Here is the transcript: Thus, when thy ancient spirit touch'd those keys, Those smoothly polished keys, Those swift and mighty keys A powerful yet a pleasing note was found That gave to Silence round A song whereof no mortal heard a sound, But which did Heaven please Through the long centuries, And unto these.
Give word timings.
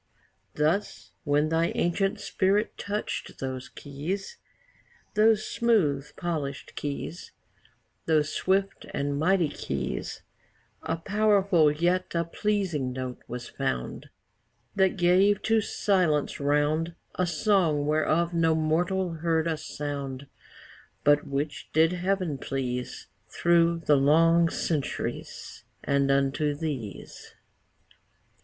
Thus, 0.55 1.11
when 1.25 1.49
thy 1.49 1.67
ancient 1.75 2.19
spirit 2.19 2.75
touch'd 2.75 3.39
those 3.39 3.69
keys, 3.69 4.39
Those 5.13 5.45
smoothly 5.47 6.09
polished 6.17 6.73
keys, 6.75 7.33
Those 8.07 8.33
swift 8.33 8.87
and 8.95 9.19
mighty 9.19 9.47
keys 9.49 10.23
A 10.81 10.97
powerful 10.97 11.71
yet 11.71 12.15
a 12.15 12.23
pleasing 12.23 12.91
note 12.91 13.21
was 13.27 13.47
found 13.47 14.09
That 14.75 14.97
gave 14.97 15.39
to 15.43 15.61
Silence 15.61 16.39
round 16.39 16.95
A 17.13 17.27
song 17.27 17.85
whereof 17.85 18.33
no 18.33 18.55
mortal 18.55 19.13
heard 19.17 19.45
a 19.45 19.55
sound, 19.55 20.25
But 21.03 21.27
which 21.27 21.69
did 21.73 21.93
Heaven 21.93 22.39
please 22.39 23.05
Through 23.29 23.83
the 23.85 23.97
long 23.97 24.49
centuries, 24.49 25.63
And 25.83 26.09
unto 26.09 26.55
these. 26.55 27.35